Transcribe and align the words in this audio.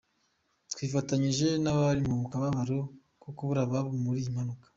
Twifatanyije 0.71 1.47
n’abari 1.63 2.01
mu 2.07 2.15
kababaro 2.31 2.79
ko 3.21 3.29
kubura 3.35 3.61
ababo 3.65 3.89
muri 4.05 4.17
iyi 4.21 4.33
mpanuka. 4.33 4.65